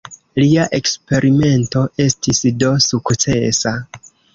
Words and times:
Lia 0.43 0.63
eksperimento 0.77 1.85
estis 2.09 2.43
do 2.67 2.75
sukcesa. 2.91 3.81